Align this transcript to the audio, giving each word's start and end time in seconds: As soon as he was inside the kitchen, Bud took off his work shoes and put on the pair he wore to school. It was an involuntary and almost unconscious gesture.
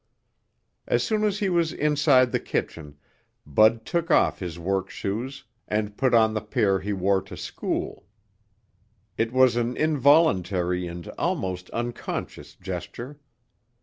As 0.87 1.03
soon 1.03 1.23
as 1.23 1.37
he 1.37 1.47
was 1.49 1.71
inside 1.73 2.31
the 2.31 2.39
kitchen, 2.39 2.97
Bud 3.45 3.85
took 3.85 4.09
off 4.09 4.39
his 4.39 4.57
work 4.57 4.89
shoes 4.89 5.43
and 5.67 5.95
put 5.95 6.15
on 6.15 6.33
the 6.33 6.41
pair 6.41 6.79
he 6.79 6.91
wore 6.91 7.21
to 7.21 7.37
school. 7.37 8.07
It 9.15 9.31
was 9.31 9.55
an 9.57 9.77
involuntary 9.77 10.87
and 10.87 11.07
almost 11.19 11.69
unconscious 11.69 12.55
gesture. 12.55 13.19